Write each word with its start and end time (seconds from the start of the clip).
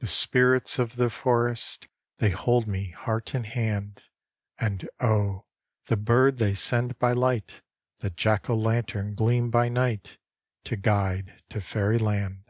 The 0.00 0.06
spirits 0.06 0.78
of 0.78 0.96
the 0.96 1.08
forest, 1.08 1.88
They 2.18 2.28
hold 2.28 2.66
me, 2.66 2.90
heart 2.90 3.32
and 3.32 3.46
hand 3.46 4.02
And, 4.58 4.86
oh! 5.00 5.46
the 5.86 5.96
bird 5.96 6.36
they 6.36 6.52
send 6.52 6.98
by 6.98 7.12
light, 7.12 7.62
The 8.00 8.10
jack 8.10 8.50
o' 8.50 8.54
lantern 8.54 9.14
gleam 9.14 9.48
by 9.50 9.70
night, 9.70 10.18
To 10.64 10.76
guide 10.76 11.42
to 11.48 11.62
Fairyland! 11.62 12.44